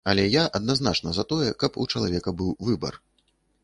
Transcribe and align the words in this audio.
Але 0.11 0.21
я 0.35 0.45
адназначна 0.59 1.13
за 1.19 1.27
тое, 1.35 1.49
каб 1.65 1.71
у 1.85 1.89
чалавека 1.95 2.37
быў 2.43 2.51
выбар. 2.71 3.03